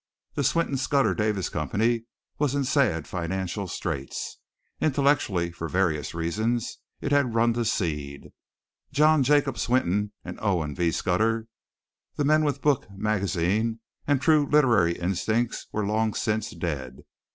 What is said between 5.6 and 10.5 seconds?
various reasons, it had run to seed. John Jacob Swinton and